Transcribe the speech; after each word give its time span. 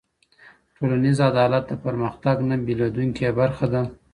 ټولنیز 0.75 1.17
عدالت 1.29 1.63
د 1.67 1.73
پرمختیا 1.83 2.31
نه 2.49 2.55
بېلېدونکې 2.65 3.29
برخه 3.39 3.65
ده. 3.73 3.81